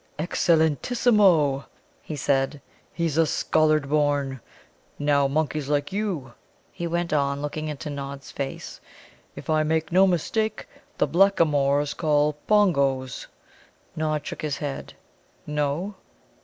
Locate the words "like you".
5.69-6.33